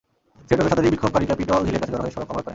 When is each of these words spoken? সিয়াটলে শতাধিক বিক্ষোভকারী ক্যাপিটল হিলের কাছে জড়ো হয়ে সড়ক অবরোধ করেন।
সিয়াটলে 0.47 0.71
শতাধিক 0.71 0.93
বিক্ষোভকারী 0.93 1.25
ক্যাপিটল 1.29 1.61
হিলের 1.67 1.81
কাছে 1.81 1.93
জড়ো 1.93 2.03
হয়ে 2.03 2.13
সড়ক 2.15 2.29
অবরোধ 2.29 2.43
করেন। 2.45 2.49